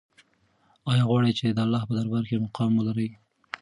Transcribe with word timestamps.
آیا 0.91 1.03
غواړې 1.09 1.31
چې 1.39 1.45
د 1.55 1.59
الله 1.65 1.81
په 1.87 1.93
دربار 1.97 2.23
کې 2.29 2.43
مقام 2.45 2.71
ولرې؟ 2.75 3.09